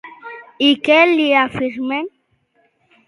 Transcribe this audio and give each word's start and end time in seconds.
I 0.67 0.69
què 0.87 0.97
li 1.11 1.27
afirmen? 1.43 2.11